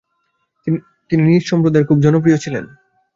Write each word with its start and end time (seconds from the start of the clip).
তিনি 1.09 1.21
নিজ 1.23 1.43
সম্প্রদায়ের 1.45 1.81
মধ্যে 1.81 1.89
খুব 1.89 1.99
জনপ্রিয় 2.05 2.37
ছিলেন। 2.37 2.65